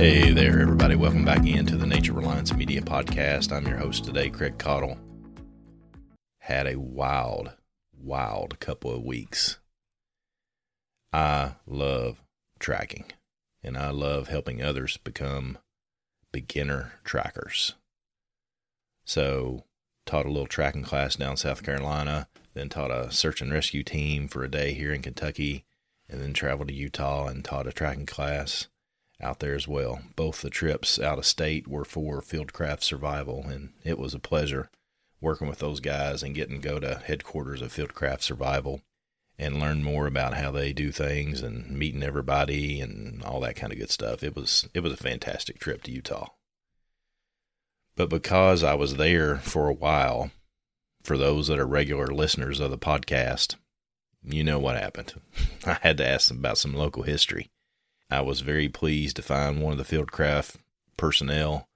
Hey 0.00 0.32
there, 0.32 0.58
everybody. 0.58 0.94
Welcome 0.94 1.26
back 1.26 1.46
into 1.46 1.76
the 1.76 1.86
Nature 1.86 2.14
Reliance 2.14 2.54
Media 2.54 2.80
Podcast. 2.80 3.52
I'm 3.52 3.66
your 3.66 3.76
host 3.76 4.02
today, 4.02 4.30
Craig 4.30 4.56
Caudill. 4.56 4.96
Had 6.38 6.66
a 6.66 6.78
wild, 6.78 7.52
wild 7.92 8.58
couple 8.60 8.94
of 8.94 9.04
weeks. 9.04 9.58
I 11.12 11.56
love 11.66 12.22
tracking, 12.58 13.12
and 13.62 13.76
I 13.76 13.90
love 13.90 14.28
helping 14.28 14.62
others 14.62 14.96
become 14.96 15.58
beginner 16.32 16.92
trackers. 17.04 17.74
So, 19.04 19.64
taught 20.06 20.24
a 20.24 20.30
little 20.30 20.46
tracking 20.46 20.82
class 20.82 21.16
down 21.16 21.36
South 21.36 21.62
Carolina, 21.62 22.26
then 22.54 22.70
taught 22.70 22.90
a 22.90 23.12
search 23.12 23.42
and 23.42 23.52
rescue 23.52 23.82
team 23.82 24.28
for 24.28 24.44
a 24.44 24.50
day 24.50 24.72
here 24.72 24.94
in 24.94 25.02
Kentucky, 25.02 25.66
and 26.08 26.22
then 26.22 26.32
traveled 26.32 26.68
to 26.68 26.74
Utah 26.74 27.26
and 27.26 27.44
taught 27.44 27.66
a 27.66 27.72
tracking 27.72 28.06
class 28.06 28.68
out 29.20 29.40
there 29.40 29.54
as 29.54 29.68
well. 29.68 30.00
Both 30.16 30.42
the 30.42 30.50
trips 30.50 30.98
out 30.98 31.18
of 31.18 31.26
state 31.26 31.68
were 31.68 31.84
for 31.84 32.20
Fieldcraft 32.20 32.82
Survival, 32.82 33.46
and 33.46 33.70
it 33.84 33.98
was 33.98 34.14
a 34.14 34.18
pleasure 34.18 34.70
working 35.20 35.48
with 35.48 35.58
those 35.58 35.80
guys 35.80 36.22
and 36.22 36.34
getting 36.34 36.60
to 36.60 36.68
go 36.68 36.80
to 36.80 37.02
headquarters 37.04 37.62
of 37.62 37.72
Fieldcraft 37.72 38.22
Survival 38.22 38.80
and 39.38 39.60
learn 39.60 39.82
more 39.82 40.06
about 40.06 40.34
how 40.34 40.50
they 40.50 40.72
do 40.72 40.92
things 40.92 41.40
and 41.40 41.70
meeting 41.70 42.02
everybody 42.02 42.80
and 42.80 43.22
all 43.22 43.40
that 43.40 43.56
kind 43.56 43.72
of 43.72 43.78
good 43.78 43.90
stuff. 43.90 44.22
It 44.22 44.36
was 44.36 44.68
it 44.74 44.80
was 44.80 44.92
a 44.92 44.98
fantastic 44.98 45.58
trip 45.58 45.82
to 45.84 45.90
Utah. 45.90 46.28
But 47.96 48.08
because 48.08 48.62
I 48.62 48.74
was 48.74 48.96
there 48.96 49.36
for 49.36 49.68
a 49.68 49.74
while, 49.74 50.30
for 51.02 51.16
those 51.16 51.48
that 51.48 51.58
are 51.58 51.66
regular 51.66 52.06
listeners 52.08 52.60
of 52.60 52.70
the 52.70 52.78
podcast, 52.78 53.56
you 54.22 54.44
know 54.44 54.58
what 54.58 54.76
happened. 54.76 55.14
I 55.66 55.78
had 55.80 55.96
to 55.98 56.08
ask 56.08 56.28
them 56.28 56.38
about 56.38 56.58
some 56.58 56.74
local 56.74 57.02
history. 57.02 57.50
I 58.10 58.22
was 58.22 58.40
very 58.40 58.68
pleased 58.68 59.16
to 59.16 59.22
find 59.22 59.62
one 59.62 59.72
of 59.72 59.78
the 59.78 59.96
Fieldcraft 59.96 60.56
personnel 60.96 61.66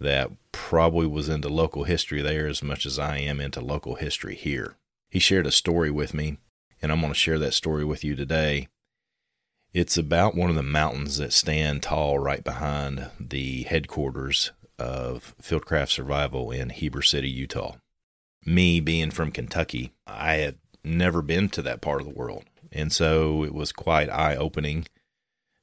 that 0.00 0.30
probably 0.52 1.06
was 1.06 1.28
into 1.28 1.48
local 1.48 1.84
history 1.84 2.20
there 2.20 2.48
as 2.48 2.62
much 2.62 2.84
as 2.84 2.98
I 2.98 3.18
am 3.18 3.40
into 3.40 3.60
local 3.60 3.94
history 3.94 4.34
here. 4.34 4.74
He 5.08 5.20
shared 5.20 5.46
a 5.46 5.52
story 5.52 5.90
with 5.90 6.12
me, 6.12 6.38
and 6.82 6.90
I'm 6.90 7.00
going 7.00 7.12
to 7.12 7.18
share 7.18 7.38
that 7.38 7.54
story 7.54 7.84
with 7.84 8.02
you 8.02 8.16
today. 8.16 8.68
It's 9.72 9.96
about 9.96 10.34
one 10.34 10.50
of 10.50 10.56
the 10.56 10.62
mountains 10.62 11.18
that 11.18 11.32
stand 11.32 11.82
tall 11.82 12.18
right 12.18 12.42
behind 12.42 13.10
the 13.20 13.62
headquarters 13.62 14.50
of 14.78 15.34
Fieldcraft 15.40 15.90
Survival 15.90 16.50
in 16.50 16.70
Heber 16.70 17.02
City, 17.02 17.28
Utah. 17.28 17.76
Me 18.44 18.80
being 18.80 19.10
from 19.10 19.30
Kentucky, 19.30 19.92
I 20.06 20.34
had 20.34 20.56
never 20.82 21.22
been 21.22 21.48
to 21.50 21.62
that 21.62 21.80
part 21.80 22.00
of 22.00 22.06
the 22.06 22.12
world. 22.14 22.44
And 22.72 22.92
so 22.92 23.44
it 23.44 23.54
was 23.54 23.72
quite 23.72 24.10
eye 24.10 24.36
opening 24.36 24.86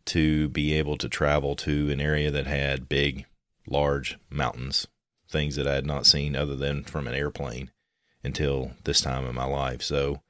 to 0.06 0.50
be 0.50 0.74
able 0.74 0.98
to 0.98 1.10
travel 1.10 1.56
to 1.58 1.90
an 1.92 2.02
area 2.02 2.32
that 2.32 2.48
had 2.48 2.90
big, 2.90 3.26
large 3.68 4.18
mountains, 4.30 4.88
things 5.30 5.56
that 5.56 5.68
I 5.68 5.76
had 5.76 5.86
not 5.86 6.06
seen 6.06 6.36
other 6.36 6.56
than 6.56 6.84
from 6.84 7.08
an 7.08 7.14
airplane 7.14 7.72
until 8.24 8.72
this 8.84 9.02
time 9.02 9.26
in 9.26 9.36
my 9.36 9.46
life. 9.46 9.82
So 9.82 10.22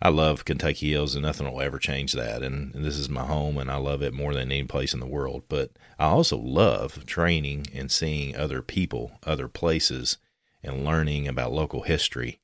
I 0.00 0.10
love 0.10 0.44
Kentucky 0.44 0.92
Hills 0.92 1.14
and 1.14 1.24
nothing 1.24 1.50
will 1.50 1.60
ever 1.60 1.78
change 1.78 2.12
that. 2.12 2.42
And, 2.42 2.74
and, 2.74 2.84
this 2.84 2.96
is 2.96 3.08
my 3.08 3.24
home 3.24 3.58
and 3.58 3.70
I 3.70 3.76
love 3.76 4.02
it 4.02 4.12
more 4.14 4.32
than 4.32 4.52
any 4.52 4.64
place 4.64 4.94
in 4.94 5.00
the 5.00 5.06
world. 5.06 5.44
But 5.48 5.72
I 5.98 6.06
also 6.06 6.38
love 6.38 7.04
training 7.04 7.66
and 7.74 7.90
seeing 7.90 8.36
other 8.36 8.62
people, 8.62 9.18
other 9.24 9.48
places, 9.48 10.18
and 10.62 10.84
learning 10.84 11.26
about 11.26 11.52
local 11.52 11.82
history 11.82 12.38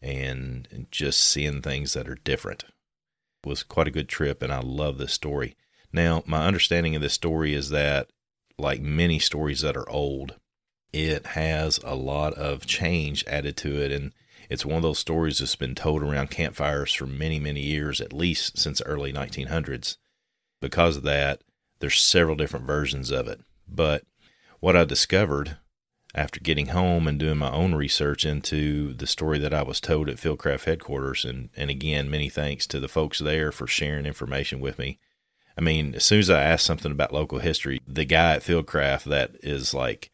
and 0.00 0.86
just 0.90 1.20
seeing 1.20 1.62
things 1.62 1.94
that 1.94 2.08
are 2.08 2.14
different. 2.14 2.64
It 3.42 3.48
was 3.48 3.62
quite 3.62 3.88
a 3.88 3.92
good 3.92 4.08
trip 4.08 4.42
and 4.42 4.52
I 4.52 4.60
love 4.60 4.98
this 4.98 5.12
story. 5.12 5.56
Now, 5.92 6.22
my 6.26 6.46
understanding 6.46 6.94
of 6.94 7.02
this 7.02 7.14
story 7.14 7.54
is 7.54 7.70
that, 7.70 8.08
like 8.58 8.80
many 8.80 9.18
stories 9.18 9.60
that 9.62 9.76
are 9.76 9.88
old, 9.88 10.36
it 10.92 11.26
has 11.26 11.80
a 11.84 11.94
lot 11.94 12.34
of 12.34 12.66
change 12.66 13.24
added 13.26 13.56
to 13.58 13.80
it. 13.80 13.92
And 13.92 14.12
it's 14.48 14.66
one 14.66 14.76
of 14.76 14.82
those 14.82 14.98
stories 14.98 15.38
that's 15.38 15.56
been 15.56 15.74
told 15.74 16.02
around 16.02 16.30
campfires 16.30 16.92
for 16.92 17.06
many, 17.06 17.40
many 17.40 17.60
years, 17.60 18.00
at 18.00 18.12
least 18.12 18.58
since 18.58 18.78
the 18.78 18.86
early 18.86 19.12
1900s. 19.12 19.96
Because 20.60 20.98
of 20.98 21.02
that, 21.04 21.42
there's 21.80 22.00
several 22.00 22.36
different 22.36 22.66
versions 22.66 23.10
of 23.10 23.26
it. 23.28 23.40
But 23.66 24.04
what 24.60 24.76
I 24.76 24.84
discovered 24.84 25.56
after 26.14 26.40
getting 26.40 26.66
home 26.66 27.06
and 27.06 27.18
doing 27.18 27.38
my 27.38 27.50
own 27.50 27.74
research 27.74 28.24
into 28.24 28.92
the 28.94 29.06
story 29.06 29.38
that 29.38 29.54
I 29.54 29.62
was 29.62 29.80
told 29.80 30.08
at 30.08 30.16
Fieldcraft 30.16 30.64
headquarters, 30.64 31.24
and, 31.24 31.50
and 31.56 31.70
again, 31.70 32.10
many 32.10 32.28
thanks 32.28 32.66
to 32.68 32.80
the 32.80 32.88
folks 32.88 33.20
there 33.20 33.52
for 33.52 33.66
sharing 33.66 34.06
information 34.06 34.60
with 34.60 34.78
me. 34.78 34.98
I 35.60 35.62
mean, 35.62 35.94
as 35.94 36.04
soon 36.04 36.20
as 36.20 36.30
I 36.30 36.42
ask 36.42 36.64
something 36.64 36.90
about 36.90 37.12
local 37.12 37.38
history, 37.38 37.82
the 37.86 38.06
guy 38.06 38.32
at 38.32 38.42
Fieldcraft 38.42 39.04
that 39.04 39.32
is 39.42 39.74
like 39.74 40.10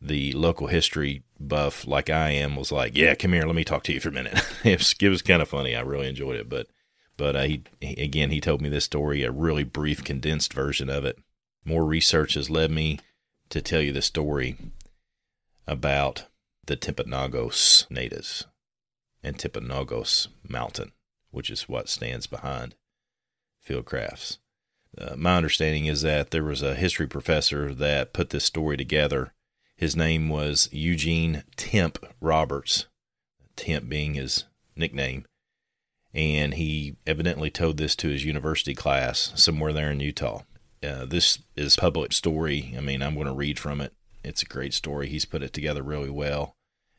the 0.00 0.32
local 0.32 0.68
history 0.68 1.22
buff, 1.38 1.86
like 1.86 2.08
I 2.08 2.30
am, 2.30 2.56
was 2.56 2.72
like, 2.72 2.96
"Yeah, 2.96 3.14
come 3.14 3.34
here, 3.34 3.44
let 3.44 3.54
me 3.54 3.62
talk 3.62 3.82
to 3.84 3.92
you 3.92 4.00
for 4.00 4.08
a 4.08 4.12
minute." 4.12 4.42
it 4.64 4.78
was, 4.78 4.94
was 5.02 5.20
kind 5.20 5.42
of 5.42 5.50
funny. 5.50 5.76
I 5.76 5.82
really 5.82 6.08
enjoyed 6.08 6.36
it, 6.36 6.48
but 6.48 6.68
but 7.18 7.36
uh, 7.36 7.42
he, 7.42 7.62
he 7.82 7.92
again 8.02 8.30
he 8.30 8.40
told 8.40 8.62
me 8.62 8.70
this 8.70 8.86
story, 8.86 9.22
a 9.22 9.30
really 9.30 9.64
brief, 9.64 10.02
condensed 10.02 10.54
version 10.54 10.88
of 10.88 11.04
it. 11.04 11.18
More 11.62 11.84
research 11.84 12.32
has 12.32 12.48
led 12.48 12.70
me 12.70 13.00
to 13.50 13.60
tell 13.60 13.82
you 13.82 13.92
the 13.92 14.00
story 14.00 14.56
about 15.66 16.24
the 16.64 16.78
Timpanogos 16.78 17.84
natives 17.90 18.46
and 19.22 19.36
Timpanogos 19.36 20.28
Mountain, 20.48 20.92
which 21.30 21.50
is 21.50 21.68
what 21.68 21.90
stands 21.90 22.26
behind 22.26 22.76
Fieldcrafts. 23.68 24.38
Uh, 24.98 25.14
my 25.16 25.36
understanding 25.36 25.86
is 25.86 26.02
that 26.02 26.30
there 26.30 26.44
was 26.44 26.62
a 26.62 26.74
history 26.74 27.06
professor 27.06 27.72
that 27.74 28.12
put 28.12 28.30
this 28.30 28.44
story 28.44 28.76
together. 28.76 29.32
His 29.76 29.96
name 29.96 30.28
was 30.28 30.68
Eugene 30.72 31.44
Temp 31.56 32.04
Roberts, 32.20 32.86
Temp 33.56 33.88
being 33.88 34.14
his 34.14 34.44
nickname. 34.76 35.24
And 36.12 36.54
he 36.54 36.96
evidently 37.06 37.50
told 37.50 37.76
this 37.76 37.94
to 37.96 38.08
his 38.08 38.24
university 38.24 38.74
class 38.74 39.32
somewhere 39.36 39.72
there 39.72 39.92
in 39.92 40.00
Utah. 40.00 40.42
Uh, 40.82 41.04
this 41.04 41.38
is 41.56 41.76
public 41.76 42.12
story. 42.12 42.74
I 42.76 42.80
mean, 42.80 43.02
I'm 43.02 43.14
going 43.14 43.26
to 43.26 43.32
read 43.32 43.58
from 43.58 43.80
it. 43.80 43.92
It's 44.24 44.42
a 44.42 44.46
great 44.46 44.74
story. 44.74 45.08
He's 45.08 45.24
put 45.24 45.42
it 45.42 45.52
together 45.52 45.82
really 45.82 46.10
well, 46.10 46.56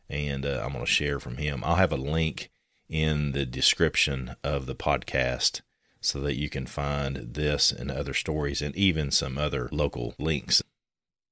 and 0.09 0.45
uh, 0.45 0.61
I'm 0.63 0.73
going 0.73 0.85
to 0.85 0.91
share 0.91 1.19
from 1.19 1.37
him. 1.37 1.61
I'll 1.63 1.75
have 1.75 1.91
a 1.91 1.97
link 1.97 2.51
in 2.89 3.33
the 3.33 3.45
description 3.45 4.35
of 4.43 4.65
the 4.65 4.75
podcast 4.75 5.61
so 6.01 6.19
that 6.21 6.37
you 6.37 6.49
can 6.49 6.65
find 6.65 7.33
this 7.33 7.71
and 7.71 7.91
other 7.91 8.13
stories 8.13 8.61
and 8.61 8.75
even 8.75 9.11
some 9.11 9.37
other 9.37 9.69
local 9.71 10.15
links. 10.17 10.61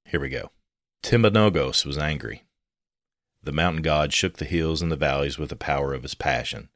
Here 0.05 0.19
we 0.19 0.29
go. 0.29 0.51
Timpanogos 1.03 1.85
was 1.85 1.97
angry. 1.97 2.43
The 3.41 3.51
mountain 3.51 3.81
god 3.81 4.13
shook 4.13 4.37
the 4.37 4.45
hills 4.45 4.81
and 4.81 4.91
the 4.91 4.95
valleys 4.95 5.37
with 5.37 5.49
the 5.49 5.55
power 5.55 5.93
of 5.93 6.03
his 6.03 6.13
passion. 6.13 6.69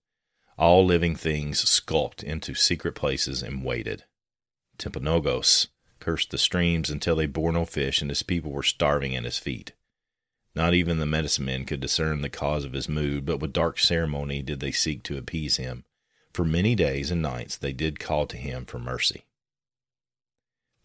All 0.57 0.85
living 0.85 1.15
things 1.15 1.67
skulked 1.67 2.23
into 2.23 2.55
secret 2.55 2.95
places 2.95 3.43
and 3.43 3.63
waited. 3.63 4.05
Timpanogos 4.77 5.67
cursed 5.99 6.31
the 6.31 6.37
streams 6.37 6.89
until 6.89 7.15
they 7.15 7.25
bore 7.25 7.51
no 7.51 7.65
fish, 7.65 8.01
and 8.01 8.09
his 8.09 8.23
people 8.23 8.51
were 8.51 8.63
starving 8.63 9.15
at 9.15 9.23
his 9.23 9.37
feet. 9.37 9.73
Not 10.55 10.73
even 10.73 10.99
the 10.99 11.05
medicine 11.05 11.45
men 11.45 11.65
could 11.65 11.79
discern 11.79 12.21
the 12.21 12.29
cause 12.29 12.65
of 12.65 12.73
his 12.73 12.89
mood, 12.89 13.25
but 13.25 13.37
with 13.37 13.53
dark 13.53 13.79
ceremony 13.79 14.41
did 14.41 14.59
they 14.59 14.71
seek 14.71 15.03
to 15.03 15.17
appease 15.17 15.57
him. 15.57 15.85
For 16.33 16.43
many 16.43 16.73
days 16.73 17.11
and 17.11 17.21
nights 17.21 17.57
they 17.57 17.73
did 17.73 17.99
call 17.99 18.25
to 18.27 18.37
him 18.37 18.65
for 18.65 18.79
mercy. 18.79 19.25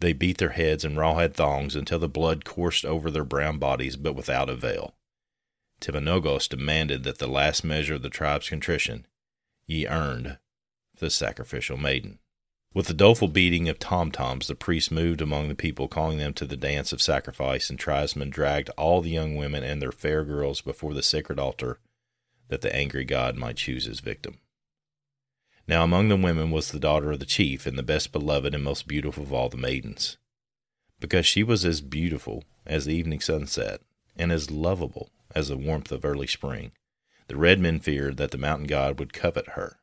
They 0.00 0.12
beat 0.12 0.38
their 0.38 0.50
heads 0.50 0.84
in 0.84 0.96
rawhide 0.96 1.34
thongs 1.34 1.74
until 1.74 1.98
the 1.98 2.08
blood 2.08 2.44
coursed 2.44 2.84
over 2.84 3.10
their 3.10 3.24
brown 3.24 3.58
bodies, 3.58 3.96
but 3.96 4.14
without 4.14 4.48
avail. 4.48 4.94
Timpanogos 5.80 6.48
demanded 6.48 7.02
that 7.04 7.18
the 7.18 7.26
last 7.26 7.64
measure 7.64 7.94
of 7.94 8.02
the 8.02 8.10
tribe's 8.10 8.48
contrition 8.48 9.06
ye 9.66 9.86
earned 9.86 10.38
the 10.98 11.10
sacrificial 11.10 11.76
maiden. 11.76 12.18
With 12.74 12.86
the 12.86 12.94
doleful 12.94 13.28
beating 13.28 13.68
of 13.68 13.78
tom 13.78 14.10
toms, 14.12 14.46
the 14.46 14.54
priests 14.54 14.90
moved 14.90 15.20
among 15.20 15.48
the 15.48 15.54
people, 15.54 15.88
calling 15.88 16.18
them 16.18 16.34
to 16.34 16.44
the 16.44 16.56
dance 16.56 16.92
of 16.92 17.00
sacrifice, 17.00 17.70
and 17.70 17.78
tribesmen 17.78 18.30
dragged 18.30 18.68
all 18.70 19.00
the 19.00 19.10
young 19.10 19.36
women 19.36 19.64
and 19.64 19.80
their 19.80 19.92
fair 19.92 20.24
girls 20.24 20.60
before 20.60 20.92
the 20.92 21.02
sacred 21.02 21.38
altar, 21.38 21.80
that 22.48 22.60
the 22.60 22.74
angry 22.74 23.04
god 23.04 23.36
might 23.36 23.56
choose 23.56 23.86
his 23.86 24.00
victim. 24.00 24.38
Now 25.68 25.84
among 25.84 26.08
the 26.08 26.16
women 26.16 26.50
was 26.50 26.70
the 26.70 26.80
daughter 26.80 27.12
of 27.12 27.20
the 27.20 27.26
chief, 27.26 27.66
and 27.66 27.78
the 27.78 27.82
best 27.82 28.10
beloved 28.10 28.54
and 28.54 28.64
most 28.64 28.88
beautiful 28.88 29.22
of 29.22 29.34
all 29.34 29.50
the 29.50 29.58
maidens, 29.58 30.16
because 30.98 31.26
she 31.26 31.42
was 31.42 31.62
as 31.62 31.82
beautiful 31.82 32.44
as 32.64 32.86
the 32.86 32.94
evening 32.94 33.20
sunset, 33.20 33.82
and 34.16 34.32
as 34.32 34.50
lovable 34.50 35.10
as 35.34 35.48
the 35.48 35.58
warmth 35.58 35.92
of 35.92 36.06
early 36.06 36.26
spring. 36.26 36.72
The 37.26 37.36
red 37.36 37.60
men 37.60 37.80
feared 37.80 38.16
that 38.16 38.30
the 38.30 38.38
mountain 38.38 38.66
god 38.66 38.98
would 38.98 39.12
covet 39.12 39.50
her. 39.50 39.78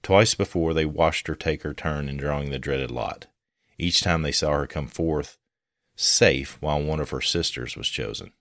Twice 0.00 0.36
before 0.36 0.72
they 0.72 0.86
watched 0.86 1.26
her 1.26 1.34
take 1.34 1.62
her 1.62 1.74
turn 1.74 2.08
in 2.08 2.16
drawing 2.16 2.50
the 2.50 2.60
dreaded 2.60 2.92
lot. 2.92 3.26
Each 3.78 4.00
time 4.00 4.22
they 4.22 4.30
saw 4.30 4.52
her 4.52 4.66
come 4.68 4.86
forth 4.86 5.38
safe 5.96 6.56
while 6.60 6.80
one 6.80 7.00
of 7.00 7.10
her 7.10 7.20
sisters 7.20 7.76
was 7.76 7.88
chosen. 7.88 8.32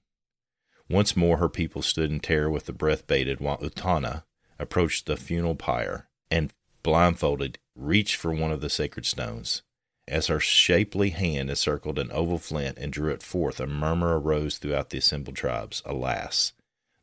Once 0.88 1.18
more 1.18 1.38
her 1.38 1.50
people 1.50 1.82
stood 1.82 2.12
in 2.12 2.20
terror 2.20 2.52
with 2.52 2.68
the 2.68 2.74
breath 2.74 3.08
bated 3.08 3.40
while 3.40 3.58
Utana 3.58 4.24
approached 4.60 5.08
the 5.08 5.18
funeral 5.18 5.56
pyre 5.56 6.08
and 6.30 6.54
blindfolded, 6.86 7.58
reached 7.76 8.16
for 8.16 8.32
one 8.32 8.52
of 8.52 8.62
the 8.62 8.70
sacred 8.70 9.08
stones. 9.08 9.64
As 10.08 10.28
her 10.28 10.40
shapely 10.40 11.10
hand 11.10 11.50
encircled 11.50 11.98
an 11.98 12.12
oval 12.12 12.38
flint 12.38 12.78
and 12.78 12.94
drew 12.94 13.12
it 13.12 13.24
forth, 13.24 13.60
a 13.60 13.66
murmur 13.66 14.20
arose 14.20 14.60
throughout 14.60 14.92
the 14.92 15.00
assembled 15.00 15.36
tribes. 15.36 15.82
Alas! 15.84 16.54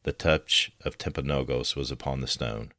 The 0.05 0.13
touch 0.13 0.71
of 0.85 0.99
Timpanogos 0.99 1.75
was 1.75 1.91
upon 1.91 2.21
the 2.21 2.29
stone. 2.29 2.71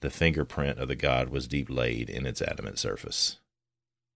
The 0.00 0.10
fingerprint 0.10 0.80
of 0.80 0.88
the 0.88 0.96
god 0.96 1.28
was 1.28 1.46
deep 1.46 1.70
laid 1.70 2.10
in 2.10 2.26
its 2.26 2.42
adamant 2.42 2.80
surface. 2.80 3.38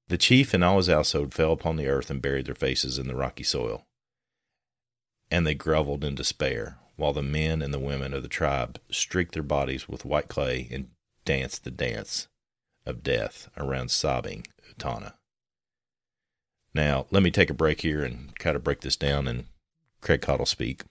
The 0.09 0.19
chief 0.19 0.53
and 0.53 0.65
all 0.65 0.79
his 0.79 0.89
household 0.89 1.33
fell 1.33 1.53
upon 1.53 1.77
the 1.77 1.87
earth 1.87 2.11
and 2.11 2.21
buried 2.21 2.47
their 2.47 2.57
faces 2.57 2.99
in 2.99 3.07
the 3.07 3.15
rocky 3.15 3.45
soil. 3.45 3.87
And 5.31 5.47
they 5.47 5.55
grovelled 5.55 6.03
in 6.03 6.17
despair, 6.17 6.79
while 6.97 7.13
the 7.13 7.23
men 7.23 7.63
and 7.63 7.73
the 7.73 7.79
women 7.79 8.13
of 8.13 8.25
the 8.25 8.29
tribe 8.29 8.81
streaked 8.91 9.35
their 9.35 9.45
bodies 9.45 9.89
with 9.89 10.05
white 10.05 10.27
clay 10.27 10.67
and 10.73 10.89
danced 11.27 11.65
the 11.65 11.71
dance 11.71 12.29
of 12.87 13.03
death 13.03 13.51
around 13.59 13.91
sobbing 13.91 14.47
Utana. 14.73 15.13
Now, 16.73 17.07
let 17.11 17.23
me 17.23 17.31
take 17.31 17.51
a 17.51 17.55
break 17.55 17.83
here 17.83 18.03
and 18.03 18.39
kind 18.39 18.57
of 18.57 18.65
break 18.65 18.81
this 18.81 18.97
down 18.97 19.29
in 19.29 19.47
Craig 20.01 20.23
Caudill 20.23 20.47
speak. 20.49 20.85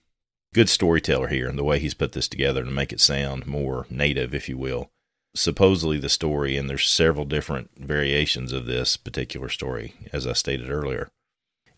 Good 0.54 0.68
storyteller 0.68 1.28
here, 1.28 1.48
and 1.48 1.58
the 1.58 1.64
way 1.64 1.78
he's 1.78 1.94
put 1.94 2.12
this 2.12 2.28
together 2.28 2.64
to 2.64 2.70
make 2.70 2.92
it 2.92 3.00
sound 3.00 3.46
more 3.46 3.86
native, 3.90 4.34
if 4.34 4.48
you 4.48 4.56
will. 4.56 4.90
Supposedly, 5.34 5.98
the 5.98 6.08
story, 6.08 6.56
and 6.56 6.68
there's 6.68 6.88
several 6.88 7.24
different 7.24 7.70
variations 7.76 8.52
of 8.52 8.66
this 8.66 8.96
particular 8.96 9.48
story, 9.48 9.94
as 10.12 10.26
I 10.26 10.32
stated 10.32 10.70
earlier, 10.70 11.08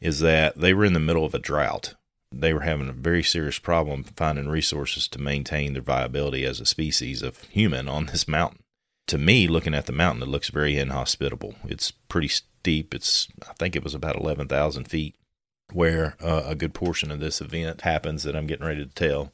is 0.01 0.21
that 0.21 0.57
they 0.57 0.73
were 0.73 0.85
in 0.85 0.93
the 0.93 1.01
middle 1.01 1.25
of 1.25 1.35
a 1.35 1.39
drought. 1.39 1.95
They 2.31 2.53
were 2.53 2.61
having 2.61 2.89
a 2.89 2.93
very 2.93 3.23
serious 3.23 3.59
problem 3.59 4.05
finding 4.05 4.49
resources 4.49 5.09
to 5.09 5.21
maintain 5.21 5.73
their 5.73 5.83
viability 5.83 6.45
as 6.45 6.61
a 6.61 6.67
species 6.67 7.23
of 7.23 7.43
human 7.45 7.89
on 7.89 8.07
this 8.07 8.29
mountain. 8.29 8.63
To 9.09 9.19
me, 9.19 9.49
looking 9.49 9.75
at 9.75 9.87
the 9.87 9.93
mountain, 9.93 10.23
it 10.23 10.29
looks 10.29 10.51
very 10.51 10.79
inhospitable. 10.79 11.55
It's 11.65 11.91
pretty 11.91 12.29
steep. 12.29 12.95
It's, 12.95 13.29
I 13.49 13.55
think 13.55 13.75
it 13.75 13.83
was 13.83 13.95
about 13.95 14.17
11,000 14.17 14.85
feet 14.85 15.17
where 15.73 16.17
uh, 16.23 16.43
a 16.47 16.55
good 16.55 16.75
portion 16.75 17.11
of 17.11 17.21
this 17.21 17.41
event 17.41 17.83
happens 17.83 18.23
that 18.23 18.37
I'm 18.37 18.47
getting 18.47 18.67
ready 18.67 18.85
to 18.85 18.95
tell. 18.95 19.33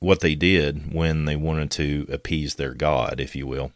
What 0.00 0.20
they 0.20 0.34
did 0.34 0.92
when 0.92 1.24
they 1.24 1.36
wanted 1.36 1.70
to 1.72 2.06
appease 2.10 2.54
their 2.54 2.74
god, 2.74 3.20
if 3.20 3.34
you 3.34 3.46
will, 3.46 3.72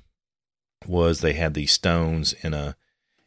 was 0.87 1.21
they 1.21 1.33
had 1.33 1.55
these 1.55 1.73
stones 1.73 2.33
in 2.43 2.55
a 2.55 2.77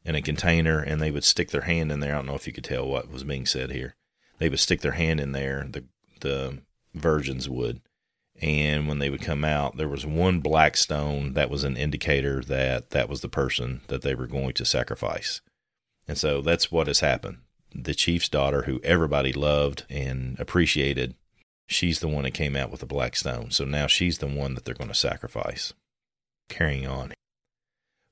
in 0.06 0.16
a 0.16 0.22
container 0.22 0.80
and 0.80 1.02
they 1.02 1.10
would 1.10 1.24
stick 1.24 1.50
their 1.50 1.62
hand 1.62 1.92
in 1.92 2.00
there. 2.00 2.14
I 2.14 2.18
don't 2.18 2.28
know 2.28 2.36
if 2.36 2.46
you 2.46 2.54
could 2.54 2.64
tell 2.64 2.88
what 2.88 3.12
was 3.12 3.24
being 3.24 3.46
said 3.46 3.72
here 3.72 3.96
they 4.38 4.50
would 4.50 4.60
stick 4.60 4.82
their 4.82 4.94
hand 4.94 5.20
in 5.20 5.32
there, 5.32 5.68
the 5.70 5.86
the 6.22 6.60
virgins 6.94 7.50
would, 7.50 7.82
and 8.42 8.88
when 8.88 9.00
they 9.00 9.10
would 9.10 9.22
come 9.22 9.46
out, 9.46 9.78
there 9.78 9.88
was 9.88 10.06
one 10.06 10.40
black 10.40 10.76
stone 10.76 11.34
that 11.34 11.50
was 11.50 11.64
an 11.64 11.78
indicator 11.78 12.42
that 12.42 12.90
that 12.90 13.08
was 13.10 13.22
the 13.22 13.30
person 13.30 13.82
that 13.88 14.02
they 14.02 14.16
were 14.16 14.28
going 14.28 14.54
to 14.54 14.66
sacrifice. 14.66 15.42
And 16.08 16.18
so 16.18 16.42
that's 16.42 16.72
what 16.72 16.88
has 16.88 17.00
happened. 17.00 17.38
The 17.74 17.96
chief's 17.96 18.30
daughter, 18.30 18.64
who 18.64 18.80
everybody 18.84 19.34
loved 19.34 19.86
and 19.90 20.38
appreciated, 20.40 21.16
she's 21.68 22.00
the 22.00 22.08
one 22.08 22.24
that 22.24 22.34
came 22.34 22.56
out 22.56 22.72
with 22.72 22.82
the 22.82 22.86
black 22.86 23.16
stone. 23.16 23.52
So 23.52 23.66
now 23.66 23.88
she's 23.88 24.20
the 24.20 24.28
one 24.28 24.54
that 24.56 24.66
they're 24.66 24.76
going 24.76 24.90
to 24.90 24.96
sacrifice. 24.96 25.74
Carrying 26.48 26.88
on. 26.88 27.14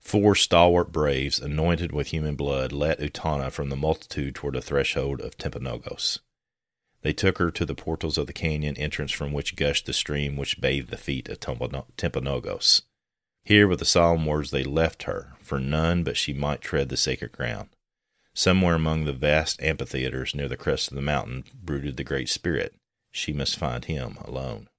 Four 0.03 0.35
stalwart 0.35 0.91
braves, 0.91 1.39
anointed 1.39 1.91
with 1.91 2.07
human 2.07 2.35
blood, 2.35 2.71
led 2.71 2.99
Utana 2.99 3.49
from 3.51 3.69
the 3.69 3.75
multitude 3.75 4.35
toward 4.35 4.53
the 4.53 4.61
threshold 4.61 5.21
of 5.21 5.37
Timpanogos. 5.37 6.19
They 7.01 7.13
took 7.13 7.37
her 7.37 7.51
to 7.51 7.65
the 7.65 7.73
portals 7.73 8.17
of 8.17 8.27
the 8.27 8.33
canyon 8.33 8.77
entrance 8.77 9.11
from 9.11 9.31
which 9.31 9.55
gushed 9.55 9.85
the 9.85 9.93
stream 9.93 10.35
which 10.35 10.59
bathed 10.59 10.89
the 10.89 10.97
feet 10.97 11.29
of 11.29 11.39
Timpanogos. 11.39 12.81
Here, 13.45 13.67
with 13.67 13.79
the 13.79 13.85
solemn 13.85 14.25
words, 14.25 14.51
they 14.51 14.63
left 14.63 15.03
her, 15.03 15.33
for 15.41 15.59
none 15.59 16.03
but 16.03 16.17
she 16.17 16.33
might 16.33 16.61
tread 16.61 16.89
the 16.89 16.97
sacred 16.97 17.31
ground. 17.31 17.69
Somewhere 18.33 18.75
among 18.75 19.05
the 19.05 19.13
vast 19.13 19.61
amphitheaters 19.61 20.35
near 20.35 20.47
the 20.47 20.57
crest 20.57 20.91
of 20.91 20.95
the 20.95 21.01
mountain 21.01 21.45
brooded 21.53 21.97
the 21.97 22.03
Great 22.03 22.29
Spirit. 22.29 22.75
She 23.11 23.31
must 23.31 23.57
find 23.57 23.85
him 23.85 24.17
alone. 24.21 24.69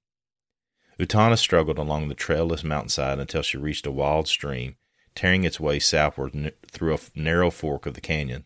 Utana 0.99 1.37
struggled 1.37 1.77
along 1.77 2.07
the 2.07 2.15
trailless 2.15 2.63
mountainside 2.63 3.19
until 3.19 3.41
she 3.41 3.57
reached 3.57 3.85
a 3.85 3.91
wild 3.91 4.27
stream 4.27 4.75
tearing 5.15 5.43
its 5.43 5.59
way 5.59 5.79
southward 5.79 6.53
through 6.67 6.93
a 6.93 6.99
narrow 7.15 7.49
fork 7.49 7.85
of 7.85 7.93
the 7.93 8.01
canyon. 8.01 8.45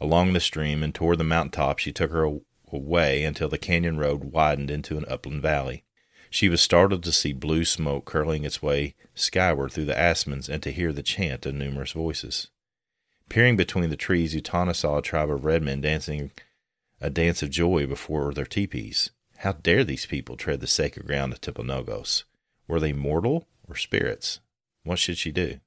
Along 0.00 0.32
the 0.32 0.40
stream 0.40 0.82
and 0.82 0.94
toward 0.94 1.18
the 1.18 1.24
mountain 1.24 1.52
top, 1.52 1.78
she 1.78 1.92
took 1.92 2.10
her 2.10 2.28
away 2.72 3.22
until 3.22 3.48
the 3.48 3.58
canyon 3.58 3.98
road 3.98 4.24
widened 4.24 4.70
into 4.70 4.98
an 4.98 5.04
upland 5.08 5.42
valley. 5.42 5.84
She 6.28 6.48
was 6.48 6.60
startled 6.60 7.02
to 7.04 7.12
see 7.12 7.32
blue 7.32 7.64
smoke 7.64 8.04
curling 8.04 8.44
its 8.44 8.62
way 8.62 8.94
skyward 9.14 9.72
through 9.72 9.84
the 9.84 9.98
aspens 9.98 10.48
and 10.48 10.62
to 10.62 10.72
hear 10.72 10.92
the 10.92 11.02
chant 11.02 11.46
of 11.46 11.54
numerous 11.54 11.92
voices. 11.92 12.48
Peering 13.28 13.56
between 13.56 13.90
the 13.90 13.96
trees, 13.96 14.34
Utana 14.34 14.74
saw 14.74 14.98
a 14.98 15.02
tribe 15.02 15.30
of 15.30 15.44
red 15.44 15.62
men 15.62 15.80
dancing 15.80 16.32
a 17.00 17.10
dance 17.10 17.42
of 17.42 17.50
joy 17.50 17.86
before 17.86 18.32
their 18.32 18.44
teepees. 18.44 19.10
How 19.38 19.52
dare 19.52 19.84
these 19.84 20.06
people 20.06 20.36
tread 20.36 20.60
the 20.60 20.66
sacred 20.66 21.06
ground 21.06 21.32
of 21.32 21.40
Timpanogos? 21.40 22.24
Were 22.68 22.80
they 22.80 22.92
mortal 22.92 23.48
or 23.68 23.76
spirits? 23.76 24.40
What 24.84 24.98
should 24.98 25.18
she 25.18 25.32
do? 25.32 25.60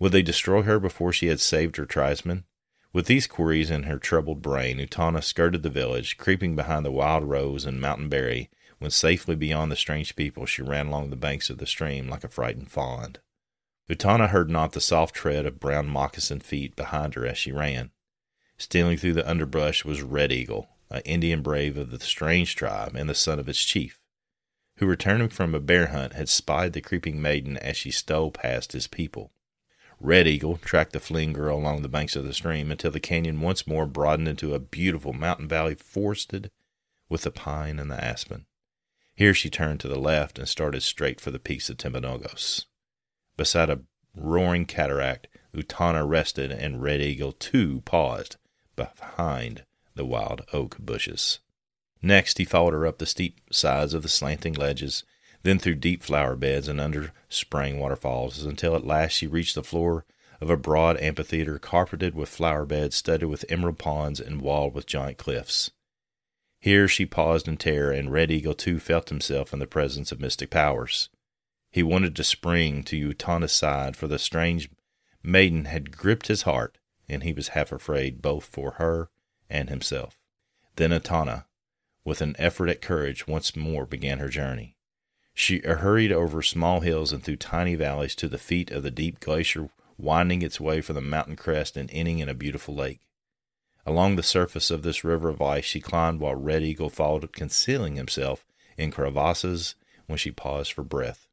Would 0.00 0.12
they 0.12 0.22
destroy 0.22 0.62
her 0.62 0.80
before 0.80 1.12
she 1.12 1.26
had 1.26 1.40
saved 1.40 1.76
her 1.76 1.84
tribesmen? 1.84 2.44
With 2.92 3.06
these 3.06 3.26
queries 3.26 3.70
in 3.70 3.84
her 3.84 3.98
troubled 3.98 4.42
brain, 4.42 4.78
Utana 4.78 5.22
skirted 5.22 5.62
the 5.62 5.70
village, 5.70 6.16
creeping 6.16 6.56
behind 6.56 6.84
the 6.84 6.90
wild 6.90 7.24
rose 7.24 7.66
and 7.66 7.80
mountain 7.80 8.08
berry. 8.08 8.50
When 8.78 8.90
safely 8.90 9.36
beyond 9.36 9.70
the 9.70 9.76
strange 9.76 10.16
people, 10.16 10.46
she 10.46 10.62
ran 10.62 10.86
along 10.86 11.10
the 11.10 11.16
banks 11.16 11.50
of 11.50 11.58
the 11.58 11.66
stream 11.66 12.08
like 12.08 12.24
a 12.24 12.28
frightened 12.28 12.72
fawn. 12.72 13.16
Utana 13.90 14.30
heard 14.30 14.48
not 14.48 14.72
the 14.72 14.80
soft 14.80 15.14
tread 15.14 15.44
of 15.44 15.60
brown 15.60 15.86
moccasined 15.86 16.42
feet 16.42 16.74
behind 16.76 17.14
her 17.14 17.26
as 17.26 17.36
she 17.36 17.52
ran. 17.52 17.90
Stealing 18.56 18.96
through 18.96 19.12
the 19.12 19.28
underbrush 19.28 19.84
was 19.84 20.00
Red 20.00 20.32
Eagle, 20.32 20.70
an 20.88 21.02
Indian 21.04 21.42
brave 21.42 21.76
of 21.76 21.90
the 21.90 22.00
strange 22.00 22.56
tribe 22.56 22.96
and 22.96 23.08
the 23.08 23.14
son 23.14 23.38
of 23.38 23.50
its 23.50 23.62
chief, 23.62 24.00
who, 24.78 24.86
returning 24.86 25.28
from 25.28 25.54
a 25.54 25.60
bear 25.60 25.88
hunt, 25.88 26.14
had 26.14 26.28
spied 26.30 26.72
the 26.72 26.80
creeping 26.80 27.20
maiden 27.20 27.58
as 27.58 27.76
she 27.76 27.90
stole 27.90 28.30
past 28.30 28.72
his 28.72 28.86
people. 28.86 29.32
Red 30.00 30.26
Eagle 30.26 30.56
tracked 30.56 30.92
the 30.92 31.00
fleeing 31.00 31.34
girl 31.34 31.58
along 31.58 31.82
the 31.82 31.88
banks 31.88 32.16
of 32.16 32.24
the 32.24 32.32
stream 32.32 32.70
until 32.70 32.90
the 32.90 33.00
canyon 33.00 33.40
once 33.42 33.66
more 33.66 33.86
broadened 33.86 34.28
into 34.28 34.54
a 34.54 34.58
beautiful 34.58 35.12
mountain 35.12 35.46
valley 35.46 35.74
forested 35.74 36.50
with 37.10 37.22
the 37.22 37.30
pine 37.30 37.78
and 37.78 37.90
the 37.90 38.02
aspen. 38.02 38.46
Here 39.14 39.34
she 39.34 39.50
turned 39.50 39.80
to 39.80 39.88
the 39.88 39.98
left 39.98 40.38
and 40.38 40.48
started 40.48 40.82
straight 40.82 41.20
for 41.20 41.30
the 41.30 41.38
peaks 41.38 41.68
of 41.68 41.76
Timpanogos. 41.76 42.64
Beside 43.36 43.68
a 43.68 43.80
roaring 44.16 44.64
cataract, 44.64 45.28
Utana 45.54 46.08
rested 46.08 46.50
and 46.50 46.82
Red 46.82 47.02
Eagle 47.02 47.32
too 47.32 47.82
paused 47.84 48.36
behind 48.76 49.64
the 49.94 50.06
wild 50.06 50.40
oak 50.54 50.78
bushes. 50.78 51.40
Next, 52.00 52.38
he 52.38 52.46
followed 52.46 52.72
her 52.72 52.86
up 52.86 52.98
the 52.98 53.04
steep 53.04 53.38
sides 53.52 53.92
of 53.92 54.02
the 54.02 54.08
slanting 54.08 54.54
ledges, 54.54 55.04
then 55.42 55.58
through 55.58 55.74
deep 55.74 56.02
flower 56.02 56.36
beds 56.36 56.68
and 56.68 56.80
under 56.80 57.12
spraying 57.28 57.78
waterfalls, 57.78 58.44
until 58.44 58.76
at 58.76 58.86
last 58.86 59.12
she 59.12 59.26
reached 59.26 59.54
the 59.54 59.62
floor 59.62 60.04
of 60.40 60.50
a 60.50 60.56
broad 60.56 60.98
amphitheater 61.00 61.58
carpeted 61.58 62.14
with 62.14 62.28
flower 62.28 62.64
beds, 62.64 62.96
studded 62.96 63.28
with 63.28 63.44
emerald 63.48 63.78
ponds, 63.78 64.20
and 64.20 64.40
walled 64.40 64.74
with 64.74 64.86
giant 64.86 65.18
cliffs. 65.18 65.70
Here 66.58 66.88
she 66.88 67.06
paused 67.06 67.48
in 67.48 67.56
terror, 67.56 67.90
and 67.90 68.12
Red 68.12 68.30
Eagle 68.30 68.54
too 68.54 68.78
felt 68.78 69.08
himself 69.08 69.52
in 69.52 69.58
the 69.58 69.66
presence 69.66 70.12
of 70.12 70.20
mystic 70.20 70.50
powers. 70.50 71.08
He 71.70 71.82
wanted 71.82 72.16
to 72.16 72.24
spring 72.24 72.82
to 72.84 72.96
Utana's 73.14 73.52
side, 73.52 73.96
for 73.96 74.06
the 74.06 74.18
strange 74.18 74.68
maiden 75.22 75.66
had 75.66 75.96
gripped 75.96 76.26
his 76.26 76.42
heart, 76.42 76.78
and 77.08 77.22
he 77.22 77.32
was 77.32 77.48
half 77.48 77.72
afraid 77.72 78.20
both 78.20 78.44
for 78.44 78.72
her 78.72 79.08
and 79.48 79.68
himself. 79.68 80.18
Then 80.76 80.90
Utana, 80.90 81.46
with 82.04 82.20
an 82.20 82.34
effort 82.38 82.68
at 82.68 82.82
courage, 82.82 83.26
once 83.26 83.56
more 83.56 83.86
began 83.86 84.18
her 84.18 84.28
journey. 84.28 84.76
She 85.34 85.60
hurried 85.60 86.12
over 86.12 86.42
small 86.42 86.80
hills 86.80 87.12
and 87.12 87.22
through 87.22 87.36
tiny 87.36 87.74
valleys 87.74 88.14
to 88.16 88.28
the 88.28 88.38
feet 88.38 88.70
of 88.70 88.82
the 88.82 88.90
deep 88.90 89.20
glacier, 89.20 89.70
winding 89.96 90.42
its 90.42 90.60
way 90.60 90.80
from 90.80 90.96
the 90.96 91.00
mountain 91.00 91.36
crest 91.36 91.76
and 91.76 91.90
ending 91.92 92.18
in 92.18 92.28
a 92.28 92.34
beautiful 92.34 92.74
lake. 92.74 93.00
Along 93.86 94.16
the 94.16 94.22
surface 94.22 94.70
of 94.70 94.82
this 94.82 95.04
river 95.04 95.28
of 95.28 95.40
ice 95.40 95.64
she 95.64 95.80
climbed 95.80 96.20
while 96.20 96.34
Red 96.34 96.62
Eagle 96.62 96.90
followed, 96.90 97.32
concealing 97.32 97.96
himself 97.96 98.44
in 98.76 98.90
crevasses 98.90 99.74
when 100.06 100.18
she 100.18 100.30
paused 100.30 100.72
for 100.72 100.84
breath. 100.84 101.26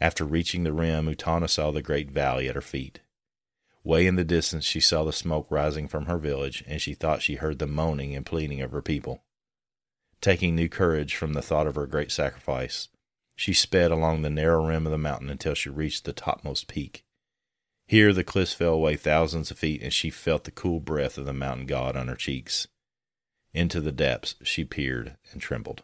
After 0.00 0.24
reaching 0.24 0.64
the 0.64 0.72
rim, 0.72 1.06
Utana 1.06 1.48
saw 1.48 1.70
the 1.70 1.82
great 1.82 2.10
valley 2.10 2.48
at 2.48 2.54
her 2.54 2.60
feet. 2.60 3.00
Way 3.84 4.06
in 4.06 4.16
the 4.16 4.24
distance, 4.24 4.64
she 4.64 4.80
saw 4.80 5.04
the 5.04 5.12
smoke 5.12 5.46
rising 5.48 5.86
from 5.86 6.06
her 6.06 6.18
village, 6.18 6.64
and 6.66 6.82
she 6.82 6.92
thought 6.92 7.22
she 7.22 7.36
heard 7.36 7.58
the 7.58 7.66
moaning 7.66 8.14
and 8.16 8.26
pleading 8.26 8.60
of 8.60 8.72
her 8.72 8.82
people. 8.82 9.22
Taking 10.20 10.54
new 10.54 10.68
courage 10.68 11.14
from 11.14 11.34
the 11.34 11.42
thought 11.42 11.66
of 11.66 11.74
her 11.74 11.86
great 11.86 12.10
sacrifice, 12.10 12.88
she 13.36 13.52
sped 13.52 13.90
along 13.90 14.22
the 14.22 14.30
narrow 14.30 14.66
rim 14.66 14.86
of 14.86 14.92
the 14.92 14.98
mountain 14.98 15.28
until 15.28 15.54
she 15.54 15.68
reached 15.68 16.04
the 16.04 16.12
topmost 16.12 16.68
peak. 16.68 17.04
Here 17.86 18.12
the 18.12 18.24
cliffs 18.24 18.54
fell 18.54 18.72
away 18.72 18.96
thousands 18.96 19.50
of 19.50 19.58
feet, 19.58 19.82
and 19.82 19.92
she 19.92 20.10
felt 20.10 20.44
the 20.44 20.50
cool 20.50 20.80
breath 20.80 21.18
of 21.18 21.26
the 21.26 21.32
mountain 21.32 21.66
god 21.66 21.96
on 21.96 22.08
her 22.08 22.16
cheeks. 22.16 22.66
Into 23.52 23.80
the 23.80 23.92
depths 23.92 24.34
she 24.42 24.64
peered 24.64 25.16
and 25.32 25.40
trembled. 25.40 25.82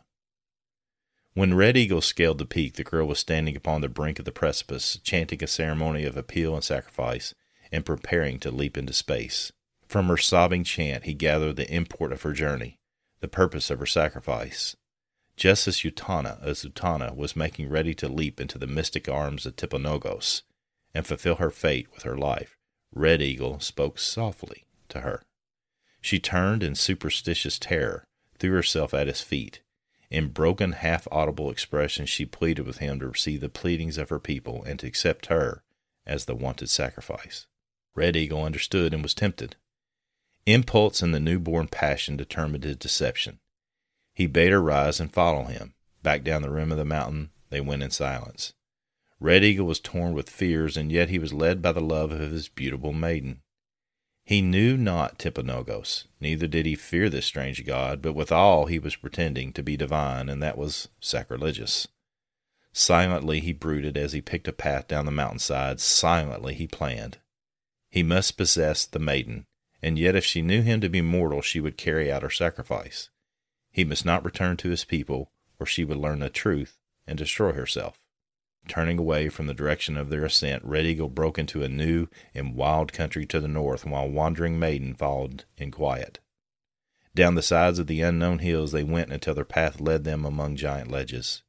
When 1.35 1.55
Red 1.55 1.77
Eagle 1.77 2.01
scaled 2.01 2.39
the 2.39 2.45
peak, 2.45 2.75
the 2.75 2.85
girl 2.85 3.07
was 3.07 3.19
standing 3.19 3.57
upon 3.57 3.81
the 3.81 3.89
brink 3.89 4.19
of 4.19 4.25
the 4.25 4.33
precipice, 4.33 4.99
chanting 5.05 5.43
a 5.43 5.47
ceremony 5.47 6.05
of 6.05 6.17
appeal 6.17 6.55
and 6.55 6.65
sacrifice, 6.65 7.35
and 7.71 7.87
preparing 7.87 8.39
to 8.41 8.51
leap 8.51 8.77
into 8.77 8.93
space. 8.93 9.53
From 9.87 10.09
her 10.09 10.19
sobbing 10.19 10.65
chant, 10.65 11.05
he 11.05 11.15
gathered 11.15 11.57
the 11.57 11.73
import 11.73 12.12
of 12.12 12.23
her 12.23 12.33
journey 12.33 12.79
the 13.23 13.29
purpose 13.29 13.71
of 13.71 13.79
her 13.79 13.87
sacrifice. 13.87 14.76
Just 15.37 15.67
as 15.67 15.79
Utana, 15.79 16.43
as 16.43 16.64
Utana 16.64 17.17
was 17.17 17.37
making 17.37 17.71
ready 17.71 17.95
to 17.95 18.09
leap 18.09 18.41
into 18.41 18.59
the 18.59 18.67
mystic 18.67 19.09
arms 19.09 19.47
of 19.47 19.57
Timpanogos 19.57 20.43
and 20.93 21.07
fulfill 21.07 21.37
her 21.37 21.50
fate 21.50 21.87
with 21.95 22.02
her 22.02 22.19
life, 22.19 22.59
Red 22.95 23.23
Eagle 23.23 23.61
spoke 23.61 23.99
softly 23.99 24.64
to 24.91 25.00
her. 25.00 25.23
She 26.00 26.19
turned 26.19 26.62
in 26.64 26.75
superstitious 26.75 27.59
terror, 27.59 28.05
threw 28.38 28.52
herself 28.52 28.93
at 28.93 29.07
his 29.07 29.23
feet. 29.23 29.62
In 30.11 30.29
broken, 30.29 30.73
half 30.73 31.07
audible 31.11 31.50
expressions, 31.50 32.11
she 32.11 32.26
pleaded 32.26 32.67
with 32.67 32.79
him 32.79 32.99
to 32.99 33.09
receive 33.09 33.41
the 33.41 33.49
pleadings 33.49 33.97
of 33.99 34.11
her 34.11 34.19
people 34.19 34.64
and 34.64 34.81
to 34.81 34.87
accept 34.87 35.26
her 35.26 35.62
as 36.05 36.25
the 36.25 36.35
wanted 36.35 36.69
sacrifice. 36.69 37.47
Red 37.95 38.17
Eagle 38.17 38.45
understood 38.45 38.93
and 38.93 39.02
was 39.02 39.14
tempted. 39.14 39.57
Impulse 40.46 41.02
and 41.02 41.14
the 41.14 41.20
newborn 41.20 41.68
passion 41.68 42.16
determined 42.16 42.64
his 42.64 42.76
deception. 42.76 43.38
He 44.14 44.26
bade 44.26 44.52
her 44.52 44.61
rise 44.61 45.00
and 45.00 45.12
follow 45.12 45.44
him. 45.44 45.75
Back 46.02 46.25
down 46.25 46.42
the 46.42 46.50
rim 46.50 46.72
of 46.72 46.78
the 46.78 46.84
mountain 46.84 47.30
they 47.50 47.61
went 47.61 47.82
in 47.82 47.90
silence. 47.90 48.52
Red 49.20 49.44
Eagle 49.44 49.66
was 49.66 49.78
torn 49.78 50.14
with 50.14 50.28
fears, 50.28 50.76
and 50.76 50.90
yet 50.90 51.08
he 51.08 51.18
was 51.18 51.32
led 51.32 51.62
by 51.62 51.70
the 51.70 51.80
love 51.80 52.11
of 52.11 52.32
his 52.32 52.49
beautiful 52.49 52.92
maiden. 52.92 53.40
He 54.25 54.42
knew 54.42 54.76
not 54.76 55.18
Timpanogos, 55.18 56.06
neither 56.20 56.46
did 56.49 56.66
he 56.66 56.75
fear 56.75 57.08
this 57.08 57.26
strange 57.26 57.64
god, 57.64 58.02
but 58.02 58.14
withal 58.14 58.66
he 58.66 58.78
was 58.78 58.96
pretending 58.96 59.52
to 59.52 59.62
be 59.62 59.76
divine, 59.76 60.28
and 60.28 60.42
that 60.42 60.58
was 60.58 60.88
sacrilegious. 61.00 61.87
Silently 62.72 63.40
he 63.40 63.52
brooded 63.52 63.96
as 63.96 64.12
he 64.12 64.20
picked 64.20 64.49
a 64.49 64.52
path 64.52 64.88
down 64.88 65.06
the 65.06 65.12
mountainside. 65.12 65.78
Silently 65.78 66.54
he 66.54 66.66
planned. 66.66 67.18
He 67.90 68.02
must 68.02 68.37
possess 68.37 68.87
the 68.87 68.99
maiden, 68.99 69.46
and 69.83 69.99
yet 69.99 70.15
if 70.15 70.25
she 70.25 70.43
knew 70.43 70.62
him 70.62 70.81
to 70.81 70.89
be 70.89 71.03
mortal, 71.03 71.43
she 71.43 71.61
would 71.61 71.77
carry 71.77 72.11
out 72.11 72.23
her 72.23 72.31
sacrifice. 72.31 73.11
He 73.71 73.85
must 73.85 74.05
not 74.05 74.25
return 74.25 74.57
to 74.59 74.71
his 74.71 74.85
people, 74.85 75.33
or 75.59 75.67
she 75.67 75.85
would 75.85 75.97
learn 75.97 76.21
the 76.21 76.31
truth 76.31 76.79
and 77.07 77.19
destroy 77.19 77.53
herself. 77.53 77.99
Turning 78.69 78.99
away 78.99 79.29
from 79.29 79.47
the 79.47 79.55
direction 79.55 79.97
of 79.97 80.09
their 80.09 80.25
ascent, 80.25 80.65
Red 80.65 80.87
Eagle 80.87 81.09
broke 81.09 81.39
into 81.39 81.65
a 81.65 81.69
new 81.69 82.07
and 82.33 82.55
wild 82.55 82.93
country 82.93 83.27
to 83.27 83.41
the 83.41 83.49
north, 83.49 83.85
while 83.85 84.09
Wandering 84.09 84.59
Maiden 84.59 84.95
followed 84.95 85.45
in 85.57 85.73
quiet. 85.73 86.21
Down 87.15 87.35
the 87.35 87.43
sides 87.43 87.79
of 87.79 87.89
the 87.89 88.03
unknown 88.03 88.39
hills 88.39 88.73
they 88.73 88.85
went 88.85 89.12
until 89.12 89.35
their 89.35 89.45
path 89.45 89.81
led 89.81 90.05
them 90.05 90.25
among 90.25 90.57
giant 90.57 90.91
ledges. 90.91 91.43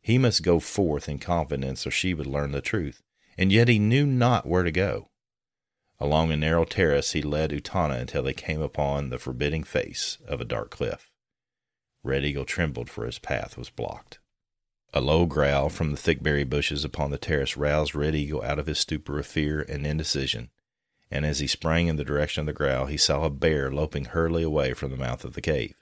He 0.00 0.16
must 0.16 0.42
go 0.42 0.58
forth 0.58 1.08
in 1.08 1.18
confidence, 1.18 1.86
or 1.86 1.90
she 1.90 2.14
would 2.14 2.26
learn 2.26 2.52
the 2.52 2.62
truth, 2.62 3.02
and 3.36 3.52
yet 3.52 3.68
he 3.68 3.78
knew 3.78 4.06
not 4.06 4.46
where 4.46 4.62
to 4.62 4.72
go. 4.72 5.10
Along 6.00 6.30
a 6.30 6.36
narrow 6.36 6.64
terrace 6.64 7.12
he 7.12 7.22
led 7.22 7.50
Utana 7.50 8.00
until 8.00 8.22
they 8.22 8.32
came 8.32 8.60
upon 8.60 9.10
the 9.10 9.18
forbidding 9.18 9.64
face 9.64 10.18
of 10.26 10.40
a 10.40 10.44
dark 10.44 10.70
cliff. 10.70 11.10
Red 12.04 12.24
Eagle 12.24 12.44
trembled, 12.44 12.88
for 12.88 13.04
his 13.04 13.18
path 13.18 13.56
was 13.56 13.68
blocked. 13.68 14.20
A 14.94 15.00
low 15.00 15.26
growl 15.26 15.68
from 15.68 15.90
the 15.90 15.96
thickberry 15.96 16.44
bushes 16.44 16.84
upon 16.84 17.10
the 17.10 17.18
terrace 17.18 17.56
roused 17.56 17.94
Red 17.94 18.14
Eagle 18.14 18.42
out 18.42 18.58
of 18.58 18.66
his 18.66 18.78
stupor 18.78 19.18
of 19.18 19.26
fear 19.26 19.60
and 19.60 19.86
indecision, 19.86 20.50
and 21.10 21.26
as 21.26 21.40
he 21.40 21.46
sprang 21.46 21.88
in 21.88 21.96
the 21.96 22.04
direction 22.04 22.40
of 22.40 22.46
the 22.46 22.52
growl, 22.52 22.86
he 22.86 22.96
saw 22.96 23.24
a 23.24 23.30
bear 23.30 23.70
loping 23.70 24.06
hurriedly 24.06 24.44
away 24.44 24.74
from 24.74 24.90
the 24.90 24.96
mouth 24.96 25.24
of 25.24 25.34
the 25.34 25.40
cave. 25.40 25.74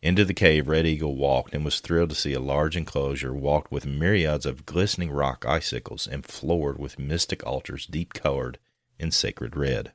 Into 0.00 0.24
the 0.24 0.34
cave 0.34 0.68
Red 0.68 0.86
Eagle 0.86 1.16
walked 1.16 1.54
and 1.54 1.64
was 1.64 1.80
thrilled 1.80 2.10
to 2.10 2.14
see 2.14 2.34
a 2.34 2.40
large 2.40 2.76
enclosure 2.76 3.34
walked 3.34 3.72
with 3.72 3.84
myriads 3.84 4.46
of 4.46 4.64
glistening 4.64 5.10
rock 5.10 5.44
icicles 5.44 6.06
and 6.06 6.24
floored 6.24 6.78
with 6.78 6.98
mystic 6.98 7.44
altars 7.44 7.86
deep 7.86 8.14
colored 8.14 8.58
in 8.98 9.10
sacred 9.10 9.56
red. 9.56 9.92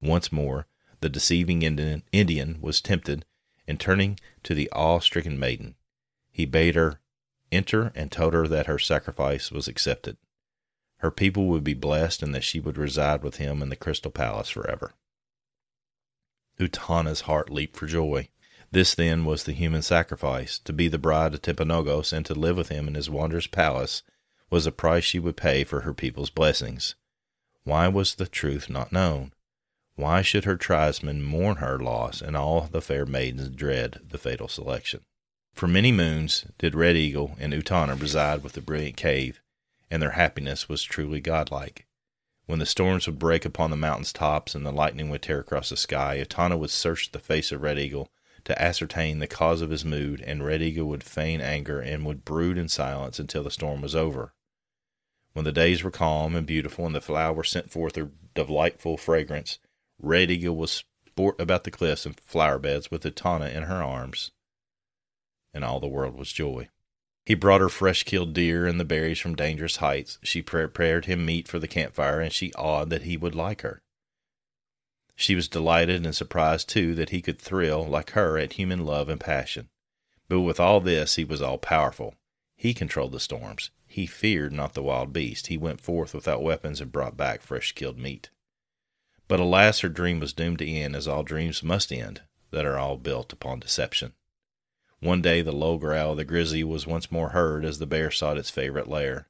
Once 0.00 0.32
more, 0.32 0.66
the 1.00 1.08
deceiving 1.08 1.62
Indian 1.62 2.58
was 2.60 2.80
tempted, 2.80 3.24
and 3.66 3.78
turning 3.78 4.18
to 4.42 4.54
the 4.54 4.70
awe 4.70 4.98
stricken 4.98 5.38
maiden, 5.38 5.76
he 6.30 6.44
bade 6.44 6.74
her 6.74 7.00
enter 7.52 7.92
and 7.94 8.10
told 8.10 8.32
her 8.32 8.46
that 8.48 8.66
her 8.66 8.78
sacrifice 8.78 9.50
was 9.50 9.68
accepted. 9.68 10.16
Her 10.98 11.10
people 11.10 11.46
would 11.46 11.64
be 11.64 11.74
blessed 11.74 12.22
and 12.22 12.34
that 12.34 12.44
she 12.44 12.60
would 12.60 12.76
reside 12.76 13.22
with 13.22 13.36
him 13.36 13.62
in 13.62 13.68
the 13.68 13.76
crystal 13.76 14.10
palace 14.10 14.50
forever. 14.50 14.92
Utana's 16.58 17.22
heart 17.22 17.50
leaped 17.50 17.76
for 17.76 17.86
joy. 17.86 18.28
This 18.70 18.94
then 18.94 19.24
was 19.24 19.44
the 19.44 19.52
human 19.52 19.82
sacrifice. 19.82 20.58
To 20.60 20.72
be 20.72 20.88
the 20.88 20.98
bride 20.98 21.34
of 21.34 21.42
Timpanogos 21.42 22.12
and 22.12 22.26
to 22.26 22.34
live 22.34 22.56
with 22.56 22.68
him 22.68 22.86
in 22.86 22.94
his 22.94 23.08
wondrous 23.08 23.46
palace 23.46 24.02
was 24.50 24.66
the 24.66 24.72
price 24.72 25.04
she 25.04 25.18
would 25.18 25.36
pay 25.36 25.64
for 25.64 25.80
her 25.80 25.94
people's 25.94 26.30
blessings. 26.30 26.94
Why 27.70 27.86
was 27.86 28.16
the 28.16 28.26
truth 28.26 28.68
not 28.68 28.90
known? 28.90 29.32
Why 29.94 30.22
should 30.22 30.44
her 30.44 30.56
tribesmen 30.56 31.22
mourn 31.22 31.58
her 31.58 31.78
loss 31.78 32.20
and 32.20 32.36
all 32.36 32.62
the 32.62 32.80
fair 32.80 33.06
maidens 33.06 33.48
dread 33.48 34.00
the 34.02 34.18
fatal 34.18 34.48
selection? 34.48 35.02
For 35.54 35.68
many 35.68 35.92
moons 35.92 36.46
did 36.58 36.74
Red 36.74 36.96
Eagle 36.96 37.36
and 37.38 37.52
Utana 37.52 37.94
reside 37.94 38.42
with 38.42 38.54
the 38.54 38.60
brilliant 38.60 38.96
cave, 38.96 39.40
and 39.88 40.02
their 40.02 40.18
happiness 40.18 40.68
was 40.68 40.82
truly 40.82 41.20
godlike. 41.20 41.86
When 42.46 42.58
the 42.58 42.66
storms 42.66 43.06
would 43.06 43.20
break 43.20 43.44
upon 43.44 43.70
the 43.70 43.76
mountain's 43.76 44.12
tops 44.12 44.56
and 44.56 44.66
the 44.66 44.72
lightning 44.72 45.08
would 45.08 45.22
tear 45.22 45.38
across 45.38 45.68
the 45.68 45.76
sky, 45.76 46.20
Utana 46.20 46.58
would 46.58 46.70
search 46.70 47.12
the 47.12 47.20
face 47.20 47.52
of 47.52 47.62
Red 47.62 47.78
Eagle 47.78 48.10
to 48.46 48.60
ascertain 48.60 49.20
the 49.20 49.28
cause 49.28 49.60
of 49.62 49.70
his 49.70 49.84
mood, 49.84 50.20
and 50.22 50.44
Red 50.44 50.60
Eagle 50.60 50.88
would 50.88 51.04
feign 51.04 51.40
anger 51.40 51.78
and 51.78 52.04
would 52.04 52.24
brood 52.24 52.58
in 52.58 52.66
silence 52.66 53.20
until 53.20 53.44
the 53.44 53.50
storm 53.52 53.80
was 53.80 53.94
over. 53.94 54.34
When 55.32 55.44
the 55.44 55.52
days 55.52 55.82
were 55.82 55.90
calm 55.90 56.34
and 56.34 56.46
beautiful 56.46 56.86
and 56.86 56.94
the 56.94 57.00
flowers 57.00 57.50
sent 57.50 57.70
forth 57.70 57.94
their 57.94 58.10
delightful 58.34 58.96
fragrance, 58.96 59.58
Red 59.98 60.30
Eagle 60.30 60.56
would 60.56 60.70
sport 60.70 61.40
about 61.40 61.64
the 61.64 61.70
cliffs 61.70 62.06
and 62.06 62.18
flower 62.20 62.58
beds 62.58 62.90
with 62.90 63.02
Utana 63.02 63.54
in 63.54 63.64
her 63.64 63.82
arms, 63.82 64.32
and 65.52 65.64
all 65.64 65.80
the 65.80 65.88
world 65.88 66.16
was 66.16 66.32
joy. 66.32 66.68
He 67.26 67.34
brought 67.34 67.60
her 67.60 67.68
fresh 67.68 68.02
killed 68.02 68.32
deer 68.32 68.66
and 68.66 68.80
the 68.80 68.84
berries 68.84 69.18
from 69.18 69.36
dangerous 69.36 69.76
heights. 69.76 70.18
She 70.22 70.42
prepared 70.42 71.04
him 71.04 71.24
meat 71.24 71.46
for 71.46 71.58
the 71.58 71.68
campfire, 71.68 72.20
and 72.20 72.32
she 72.32 72.52
awed 72.54 72.90
that 72.90 73.02
he 73.02 73.16
would 73.16 73.34
like 73.34 73.60
her. 73.60 73.82
She 75.14 75.34
was 75.34 75.48
delighted 75.48 76.04
and 76.04 76.16
surprised, 76.16 76.68
too, 76.68 76.94
that 76.94 77.10
he 77.10 77.20
could 77.20 77.38
thrill, 77.38 77.84
like 77.84 78.10
her, 78.12 78.38
at 78.38 78.54
human 78.54 78.84
love 78.86 79.08
and 79.08 79.20
passion. 79.20 79.68
But 80.28 80.40
with 80.40 80.58
all 80.58 80.80
this, 80.80 81.16
he 81.16 81.24
was 81.24 81.42
all 81.42 81.58
powerful. 81.58 82.14
He 82.56 82.72
controlled 82.72 83.12
the 83.12 83.20
storms. 83.20 83.70
He 83.92 84.06
feared 84.06 84.52
not 84.52 84.74
the 84.74 84.84
wild 84.84 85.12
beast. 85.12 85.48
He 85.48 85.58
went 85.58 85.80
forth 85.80 86.14
without 86.14 86.44
weapons 86.44 86.80
and 86.80 86.92
brought 86.92 87.16
back 87.16 87.42
fresh 87.42 87.72
killed 87.72 87.98
meat. 87.98 88.30
But 89.26 89.40
alas, 89.40 89.80
her 89.80 89.88
dream 89.88 90.20
was 90.20 90.32
doomed 90.32 90.60
to 90.60 90.70
end, 90.70 90.94
as 90.94 91.08
all 91.08 91.24
dreams 91.24 91.64
must 91.64 91.90
end 91.90 92.22
that 92.52 92.64
are 92.64 92.78
all 92.78 92.96
built 92.96 93.32
upon 93.32 93.58
deception. 93.58 94.12
One 95.00 95.20
day 95.20 95.42
the 95.42 95.50
low 95.50 95.76
growl 95.76 96.12
of 96.12 96.18
the 96.18 96.24
grizzly 96.24 96.62
was 96.62 96.86
once 96.86 97.10
more 97.10 97.30
heard 97.30 97.64
as 97.64 97.80
the 97.80 97.86
bear 97.86 98.12
sought 98.12 98.38
its 98.38 98.48
favorite 98.48 98.86
lair. 98.86 99.28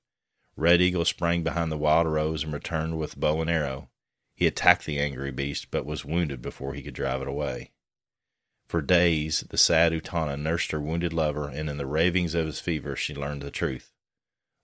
Red 0.56 0.82
Eagle 0.82 1.06
sprang 1.06 1.42
behind 1.42 1.72
the 1.72 1.78
wild 1.78 2.06
rose 2.06 2.44
and 2.44 2.52
returned 2.52 2.98
with 2.98 3.18
bow 3.18 3.40
and 3.40 3.48
arrow. 3.48 3.88
He 4.34 4.46
attacked 4.46 4.84
the 4.84 5.00
angry 5.00 5.30
beast, 5.30 5.70
but 5.70 5.86
was 5.86 6.04
wounded 6.04 6.42
before 6.42 6.74
he 6.74 6.82
could 6.82 6.92
drive 6.92 7.22
it 7.22 7.28
away. 7.28 7.70
For 8.68 8.82
days, 8.82 9.40
the 9.48 9.56
sad 9.56 9.92
Utana 9.92 10.38
nursed 10.38 10.72
her 10.72 10.80
wounded 10.82 11.14
lover, 11.14 11.48
and 11.48 11.70
in 11.70 11.78
the 11.78 11.86
ravings 11.86 12.34
of 12.34 12.44
his 12.44 12.60
fever, 12.60 12.94
she 12.94 13.14
learned 13.14 13.40
the 13.40 13.50
truth. 13.50 13.94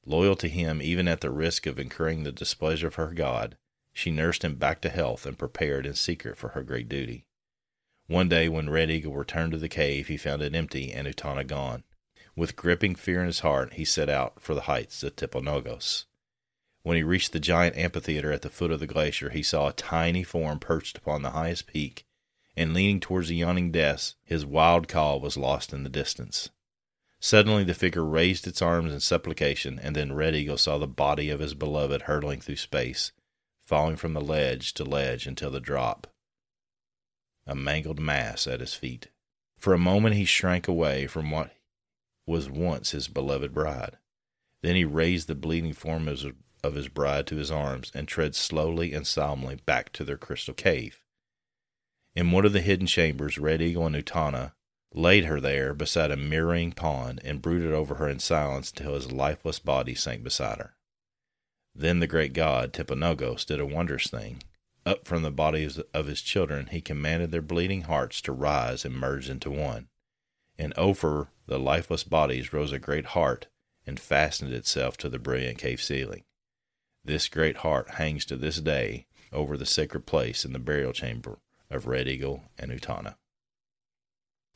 Loyal 0.09 0.37
to 0.37 0.49
him, 0.49 0.81
even 0.81 1.09
at 1.09 1.21
the 1.21 1.31
risk 1.31 1.67
of 1.67 1.81
incurring 1.81 2.23
the 2.23 2.31
displeasure 2.31 2.87
of 2.87 2.95
her 2.95 3.13
God, 3.13 3.57
she 3.93 4.13
nursed 4.13 4.45
him 4.45 4.55
back 4.55 4.81
to 4.83 4.89
health 4.89 5.27
and 5.27 5.37
prepared 5.37 5.85
in 5.85 5.95
secret 5.95 6.39
for 6.39 6.51
her 6.51 6.63
great 6.63 6.89
duty. 6.89 7.27
One 8.07 8.29
day, 8.29 8.49
when 8.49 8.71
Red 8.71 8.89
Eagle 8.89 9.15
returned 9.15 9.51
to 9.53 9.59
the 9.59 9.69
cave, 9.69 10.07
he 10.07 10.17
found 10.17 10.43
it 10.43 10.55
empty 10.55 10.93
and 10.93 11.09
Utana 11.09 11.45
gone. 11.45 11.83
With 12.37 12.55
gripping 12.55 12.95
fear 12.95 13.21
in 13.21 13.27
his 13.27 13.41
heart, 13.41 13.73
he 13.73 13.85
set 13.85 14.09
out 14.09 14.41
for 14.41 14.55
the 14.55 14.63
heights 14.63 15.03
of 15.03 15.17
Timpanogos. 15.17 16.05
When 16.83 16.97
he 16.97 17.03
reached 17.03 17.33
the 17.33 17.41
giant 17.41 17.77
amphitheater 17.77 18.31
at 18.31 18.43
the 18.43 18.51
foot 18.51 18.71
of 18.71 18.79
the 18.79 18.87
glacier, 18.87 19.31
he 19.31 19.43
saw 19.43 19.69
a 19.69 19.73
tiny 19.73 20.23
form 20.23 20.61
perched 20.61 20.99
upon 20.99 21.23
the 21.23 21.31
highest 21.31 21.67
peak, 21.67 22.07
and 22.57 22.73
leaning 22.73 23.01
towards 23.01 23.29
the 23.29 23.37
yawning 23.37 23.73
depths, 23.73 24.15
his 24.23 24.47
wild 24.47 24.87
call 24.87 25.19
was 25.19 25.37
lost 25.37 25.73
in 25.73 25.83
the 25.83 25.91
distance. 25.91 26.51
Suddenly 27.26 27.64
the 27.64 27.75
figure 27.75 28.04
raised 28.04 28.47
its 28.47 28.62
arms 28.62 28.92
in 28.92 29.00
supplication, 29.00 29.80
and 29.80 29.97
then 29.97 30.12
Red 30.12 30.37
Eagle 30.37 30.56
saw 30.56 30.78
the 30.78 30.87
body 30.87 31.28
of 31.28 31.40
his 31.40 31.54
beloved 31.54 32.02
hurtling 32.02 32.40
through 32.40 32.54
space, 32.54 33.11
falling 33.64 33.97
from 33.97 34.12
the 34.12 34.21
ledge 34.21 34.73
to 34.75 34.85
ledge 34.85 35.26
until 35.26 35.50
the 35.50 35.59
drop. 35.59 36.06
A 37.45 37.56
mangled 37.56 37.99
mass 37.99 38.47
at 38.47 38.61
his 38.61 38.75
feet. 38.75 39.09
For 39.59 39.75
a 39.75 39.76
moment 39.76 40.14
he 40.14 40.25
shrank 40.25 40.68
away 40.68 41.09
from 41.09 41.33
what 41.33 41.50
was 42.28 42.49
once 42.49 42.92
his 42.92 43.09
beloved 43.09 43.52
bride. 43.52 43.99
Then 44.62 44.76
he 44.76 44.85
raised 44.85 45.26
the 45.26 45.35
bleeding 45.35 45.73
form 45.73 46.06
of 46.06 46.75
his 46.75 46.87
bride 46.87 47.26
to 47.26 47.38
his 47.38 47.50
arms 47.50 47.90
and 47.92 48.06
tread 48.06 48.37
slowly 48.37 48.92
and 48.92 49.04
solemnly 49.04 49.56
back 49.66 49.92
to 49.95 50.04
their 50.04 50.16
crystal 50.16 50.54
cave. 50.54 51.00
In 52.14 52.30
one 52.30 52.47
of 52.47 52.52
the 52.52 52.61
hidden 52.61 52.87
chambers, 52.87 53.37
Red 53.37 53.61
Eagle 53.61 53.85
and 53.85 53.97
Utana 53.97 54.52
laid 54.93 55.25
her 55.25 55.40
there 55.40 55.75
beside 55.75 56.11
a 56.11 56.16
mirroring 56.16 56.73
pond 56.73 57.21
and 57.25 57.43
brooded 57.43 57.73
over 57.73 57.97
her 57.97 58.09
in 58.09 58.19
silence 58.19 58.71
until 58.71 58.95
his 58.95 59.12
lifeless 59.12 59.59
body 59.59 59.95
sank 59.95 60.23
beside 60.23 60.59
her. 60.59 60.75
Then 61.75 62.00
the 62.00 62.07
great 62.07 62.33
god, 62.33 62.73
Timpanogos, 62.73 63.45
did 63.45 63.61
a 63.61 63.66
wondrous 63.66 64.09
thing. 64.09 64.43
Up 64.85 65.07
from 65.07 65.23
the 65.23 65.31
bodies 65.31 65.78
of 65.93 66.07
his 66.07 66.23
children, 66.23 66.69
he 66.71 66.81
commanded 66.81 67.31
their 67.31 67.43
bleeding 67.43 67.83
hearts 67.83 68.21
to 68.23 68.33
rise 68.33 68.85
and 68.85 68.95
merge 68.95 69.28
into 69.28 69.50
one 69.50 69.88
and 70.59 70.73
over 70.76 71.28
the 71.47 71.59
lifeless 71.59 72.05
bodies 72.05 72.52
rose 72.52 72.73
a 72.73 72.78
great 72.78 73.07
heart 73.07 73.47
and 73.87 74.00
fastened 74.00 74.52
itself 74.52 74.97
to 74.97 75.09
the 75.09 75.19
brilliant 75.19 75.59
cave 75.59 75.81
ceiling. 75.81 76.25
This 77.05 77.28
great 77.28 77.59
heart 77.59 77.90
hangs 77.93 78.25
to 78.26 78.37
this 78.37 78.61
day 78.61 79.07
over 79.33 79.57
the 79.57 79.66
sacred 79.66 80.07
place 80.07 80.45
in 80.45 80.52
the 80.52 80.59
burial 80.59 80.93
chamber 80.93 81.38
of 81.71 81.87
Red 81.87 82.09
Eagle 82.09 82.45
and 82.59 82.71
Utana. 82.71 83.16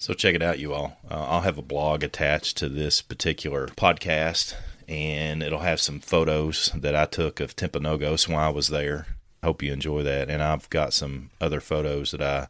So 0.01 0.15
check 0.15 0.35
it 0.35 0.43
out, 0.43 0.59
you 0.59 0.73
all. 0.73 0.97
Uh, 1.11 1.27
I'll 1.29 1.43
have 1.43 1.59
a 1.59 1.63
blog 1.63 2.03
attached 2.03 2.57
to 2.57 2.71
this 2.71 3.03
particular 3.03 3.67
podcast, 3.67 4.55
and 4.89 5.43
it'll 5.43 5.59
have 5.59 5.79
some 5.79 6.01
photos 6.01 6.73
that 6.75 6.97
I 6.97 7.05
took 7.05 7.39
of 7.39 7.55
Timpanogos 7.55 8.27
while 8.27 8.47
I 8.47 8.49
was 8.49 8.69
there. 8.69 9.09
Hope 9.45 9.63
you 9.63 9.75
enjoy 9.75 10.03
that. 10.05 10.31
And 10.31 10.43
I've 10.43 10.71
got 10.71 10.95
some 10.95 11.29
other 11.39 11.61
photos 11.61 12.13
that 12.13 12.23
I 12.23 12.49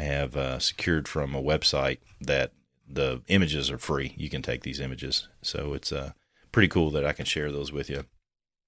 have 0.00 0.38
uh, 0.38 0.58
secured 0.58 1.06
from 1.06 1.34
a 1.34 1.42
website 1.42 1.98
that 2.18 2.52
the 2.88 3.20
images 3.28 3.70
are 3.70 3.76
free. 3.76 4.14
You 4.16 4.30
can 4.30 4.40
take 4.40 4.62
these 4.62 4.80
images. 4.80 5.28
So 5.42 5.74
it's 5.74 5.92
uh, 5.92 6.12
pretty 6.50 6.68
cool 6.68 6.90
that 6.92 7.04
I 7.04 7.12
can 7.12 7.26
share 7.26 7.52
those 7.52 7.72
with 7.72 7.90
you. 7.90 8.06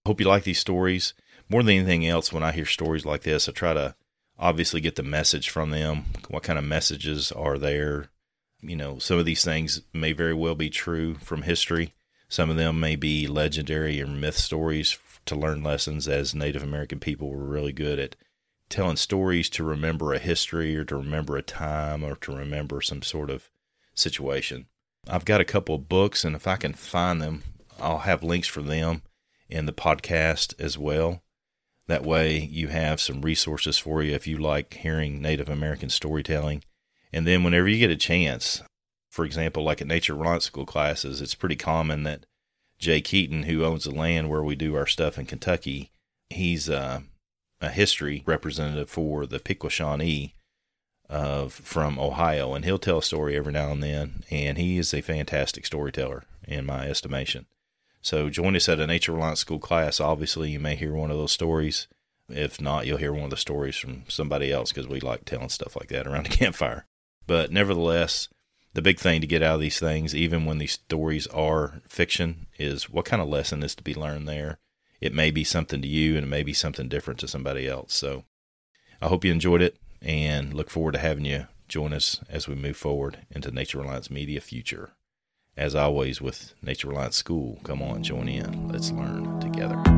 Hope 0.04 0.20
you 0.20 0.28
like 0.28 0.44
these 0.44 0.60
stories. 0.60 1.14
More 1.48 1.62
than 1.62 1.76
anything 1.76 2.06
else, 2.06 2.30
when 2.30 2.42
I 2.42 2.52
hear 2.52 2.66
stories 2.66 3.06
like 3.06 3.22
this, 3.22 3.48
I 3.48 3.52
try 3.52 3.72
to 3.72 3.94
obviously 4.38 4.82
get 4.82 4.96
the 4.96 5.02
message 5.02 5.48
from 5.48 5.70
them. 5.70 6.04
What 6.28 6.42
kind 6.42 6.58
of 6.58 6.64
messages 6.66 7.32
are 7.32 7.56
there? 7.56 8.10
You 8.60 8.76
know, 8.76 8.98
some 8.98 9.18
of 9.18 9.24
these 9.24 9.44
things 9.44 9.82
may 9.92 10.12
very 10.12 10.34
well 10.34 10.54
be 10.54 10.70
true 10.70 11.14
from 11.14 11.42
history. 11.42 11.94
Some 12.28 12.50
of 12.50 12.56
them 12.56 12.80
may 12.80 12.96
be 12.96 13.26
legendary 13.26 14.02
or 14.02 14.06
myth 14.06 14.36
stories 14.36 14.98
to 15.26 15.36
learn 15.36 15.62
lessons, 15.62 16.08
as 16.08 16.34
Native 16.34 16.62
American 16.62 16.98
people 17.00 17.30
were 17.30 17.44
really 17.44 17.72
good 17.72 17.98
at 17.98 18.16
telling 18.68 18.96
stories 18.96 19.48
to 19.50 19.64
remember 19.64 20.12
a 20.12 20.18
history 20.18 20.76
or 20.76 20.84
to 20.84 20.96
remember 20.96 21.36
a 21.36 21.42
time 21.42 22.02
or 22.02 22.16
to 22.16 22.34
remember 22.34 22.80
some 22.80 23.02
sort 23.02 23.30
of 23.30 23.48
situation. 23.94 24.66
I've 25.08 25.24
got 25.24 25.40
a 25.40 25.46
couple 25.46 25.74
of 25.74 25.88
books, 25.88 26.24
and 26.24 26.36
if 26.36 26.46
I 26.46 26.56
can 26.56 26.74
find 26.74 27.22
them, 27.22 27.42
I'll 27.80 28.00
have 28.00 28.22
links 28.22 28.48
for 28.48 28.62
them 28.62 29.02
in 29.48 29.66
the 29.66 29.72
podcast 29.72 30.54
as 30.60 30.76
well. 30.76 31.22
That 31.86 32.04
way, 32.04 32.38
you 32.38 32.68
have 32.68 33.00
some 33.00 33.22
resources 33.22 33.78
for 33.78 34.02
you 34.02 34.14
if 34.14 34.26
you 34.26 34.36
like 34.36 34.74
hearing 34.74 35.22
Native 35.22 35.48
American 35.48 35.88
storytelling. 35.88 36.62
And 37.12 37.26
then, 37.26 37.42
whenever 37.42 37.68
you 37.68 37.78
get 37.78 37.90
a 37.90 37.96
chance, 37.96 38.62
for 39.10 39.24
example, 39.24 39.62
like 39.62 39.80
at 39.80 39.86
Nature 39.86 40.14
Reliance 40.14 40.44
School 40.44 40.66
classes, 40.66 41.20
it's 41.20 41.34
pretty 41.34 41.56
common 41.56 42.02
that 42.04 42.26
Jay 42.78 43.00
Keaton, 43.00 43.44
who 43.44 43.64
owns 43.64 43.84
the 43.84 43.90
land 43.90 44.28
where 44.28 44.42
we 44.42 44.54
do 44.54 44.76
our 44.76 44.86
stuff 44.86 45.18
in 45.18 45.26
Kentucky, 45.26 45.90
he's 46.30 46.68
uh, 46.68 47.00
a 47.60 47.70
history 47.70 48.22
representative 48.26 48.90
for 48.90 49.26
the 49.26 49.40
Shawnee 49.68 50.34
of 51.08 51.52
from 51.52 51.98
Ohio, 51.98 52.54
and 52.54 52.64
he'll 52.64 52.78
tell 52.78 52.98
a 52.98 53.02
story 53.02 53.36
every 53.36 53.52
now 53.52 53.72
and 53.72 53.82
then, 53.82 54.22
and 54.30 54.58
he 54.58 54.78
is 54.78 54.92
a 54.92 55.00
fantastic 55.00 55.64
storyteller 55.64 56.24
in 56.46 56.66
my 56.66 56.86
estimation. 56.86 57.46
So 58.00 58.30
join 58.30 58.54
us 58.54 58.68
at 58.68 58.80
a 58.80 58.86
Nature 58.86 59.12
Reliance 59.12 59.40
School 59.40 59.58
class. 59.58 60.00
Obviously, 60.00 60.50
you 60.50 60.60
may 60.60 60.76
hear 60.76 60.94
one 60.94 61.10
of 61.10 61.16
those 61.16 61.32
stories. 61.32 61.88
If 62.28 62.60
not, 62.60 62.86
you'll 62.86 62.98
hear 62.98 63.12
one 63.12 63.24
of 63.24 63.30
the 63.30 63.36
stories 63.36 63.76
from 63.76 64.04
somebody 64.08 64.52
else 64.52 64.70
because 64.70 64.86
we 64.86 65.00
like 65.00 65.24
telling 65.24 65.48
stuff 65.48 65.76
like 65.76 65.88
that 65.88 66.06
around 66.06 66.26
the 66.26 66.30
campfire. 66.36 66.84
But 67.28 67.52
nevertheless, 67.52 68.28
the 68.72 68.82
big 68.82 68.98
thing 68.98 69.20
to 69.20 69.26
get 69.26 69.42
out 69.42 69.56
of 69.56 69.60
these 69.60 69.78
things, 69.78 70.14
even 70.14 70.46
when 70.46 70.58
these 70.58 70.72
stories 70.72 71.26
are 71.28 71.82
fiction, 71.86 72.46
is 72.58 72.88
what 72.88 73.04
kind 73.04 73.20
of 73.20 73.28
lesson 73.28 73.62
is 73.62 73.74
to 73.76 73.84
be 73.84 73.94
learned 73.94 74.26
there. 74.26 74.58
It 75.00 75.14
may 75.14 75.30
be 75.30 75.44
something 75.44 75.82
to 75.82 75.86
you 75.86 76.16
and 76.16 76.24
it 76.24 76.28
may 76.28 76.42
be 76.42 76.54
something 76.54 76.88
different 76.88 77.20
to 77.20 77.28
somebody 77.28 77.68
else. 77.68 77.94
So 77.94 78.24
I 79.02 79.08
hope 79.08 79.26
you 79.26 79.30
enjoyed 79.30 79.60
it 79.60 79.76
and 80.00 80.54
look 80.54 80.70
forward 80.70 80.92
to 80.92 80.98
having 80.98 81.26
you 81.26 81.46
join 81.68 81.92
us 81.92 82.20
as 82.30 82.48
we 82.48 82.54
move 82.54 82.78
forward 82.78 83.18
into 83.30 83.50
Nature 83.50 83.78
Reliance 83.78 84.10
Media 84.10 84.40
future. 84.40 84.92
As 85.54 85.74
always, 85.74 86.22
with 86.22 86.54
Nature 86.62 86.88
Reliance 86.88 87.16
School, 87.16 87.58
come 87.62 87.82
on, 87.82 88.02
join 88.02 88.28
in. 88.28 88.68
Let's 88.68 88.90
learn 88.90 89.38
together. 89.40 89.97